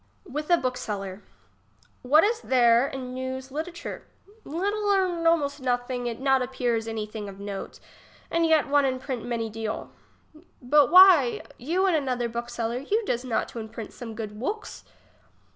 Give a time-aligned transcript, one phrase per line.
[0.27, 1.21] With a bookseller.
[2.01, 4.01] What is there in new's litterature?
[4.43, 7.79] Little or almost nothing, it not appears any thing of note.
[8.31, 8.69] English as she is spoke.
[8.71, 9.91] 45 And yet one imprint many deal.
[10.59, 14.83] But wliy, you and another book seller, you does not to imprint some good wooks